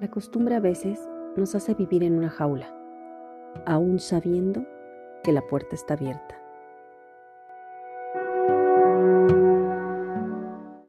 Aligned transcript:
La 0.00 0.08
costumbre 0.08 0.54
a 0.54 0.60
veces 0.60 0.98
nos 1.36 1.54
hace 1.54 1.74
vivir 1.74 2.02
en 2.02 2.16
una 2.16 2.30
jaula, 2.30 2.74
aún 3.66 3.98
sabiendo 3.98 4.64
que 5.22 5.30
la 5.30 5.42
puerta 5.42 5.74
está 5.74 5.92
abierta. 5.92 6.40